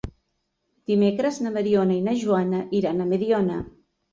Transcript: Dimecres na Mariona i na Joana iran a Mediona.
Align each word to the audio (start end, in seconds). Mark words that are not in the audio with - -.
Dimecres 0.91 1.37
na 1.47 1.51
Mariona 1.57 1.99
i 1.99 2.03
na 2.09 2.15
Joana 2.25 2.65
iran 2.81 3.07
a 3.07 3.11
Mediona. 3.13 3.63